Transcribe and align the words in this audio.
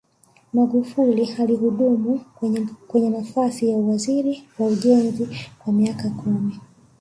magufuli 0.53 1.33
alihudumu 1.39 2.21
kwenye 2.87 3.09
nafasi 3.09 3.69
ya 3.69 3.77
uwaziri 3.77 4.43
wa 4.59 4.67
ujenzi 4.67 5.27
kwa 5.59 5.73
miaka 5.73 6.09
kumi 6.09 6.53